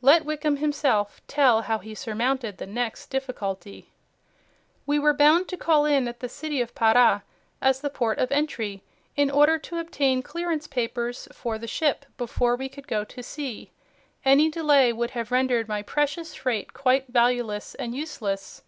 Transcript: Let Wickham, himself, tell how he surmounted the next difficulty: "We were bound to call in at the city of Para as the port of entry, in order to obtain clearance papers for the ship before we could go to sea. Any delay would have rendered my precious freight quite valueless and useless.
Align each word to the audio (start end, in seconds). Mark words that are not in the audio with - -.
Let 0.00 0.24
Wickham, 0.24 0.58
himself, 0.58 1.20
tell 1.26 1.62
how 1.62 1.78
he 1.80 1.92
surmounted 1.96 2.56
the 2.58 2.68
next 2.68 3.08
difficulty: 3.08 3.90
"We 4.86 5.00
were 5.00 5.12
bound 5.12 5.48
to 5.48 5.56
call 5.56 5.86
in 5.86 6.06
at 6.06 6.20
the 6.20 6.28
city 6.28 6.60
of 6.60 6.72
Para 6.72 7.24
as 7.60 7.80
the 7.80 7.90
port 7.90 8.20
of 8.20 8.30
entry, 8.30 8.84
in 9.16 9.28
order 9.28 9.58
to 9.58 9.78
obtain 9.78 10.22
clearance 10.22 10.68
papers 10.68 11.26
for 11.32 11.58
the 11.58 11.66
ship 11.66 12.06
before 12.16 12.54
we 12.54 12.68
could 12.68 12.86
go 12.86 13.02
to 13.02 13.24
sea. 13.24 13.72
Any 14.24 14.48
delay 14.50 14.92
would 14.92 15.10
have 15.10 15.32
rendered 15.32 15.66
my 15.66 15.82
precious 15.82 16.32
freight 16.32 16.72
quite 16.74 17.08
valueless 17.08 17.74
and 17.74 17.92
useless. 17.92 18.62